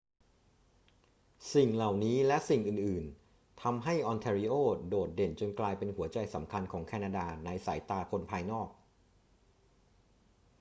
[1.53, 4.53] สิ่งเหล่านี้และสิ่งอื่น ๆ ทำให้ออนแทรีโอ
[4.89, 8.69] โดดเด่นจนกลายเป็นหัวใจสำคัญของแคนาดาในสายตาคนภายนอก